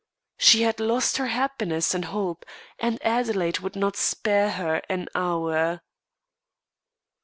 [0.39, 2.43] She had lost her happiness and hope,
[2.79, 5.81] and Adelaide would not spare her an hour.